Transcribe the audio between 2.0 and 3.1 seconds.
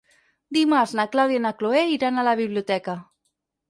a la biblioteca.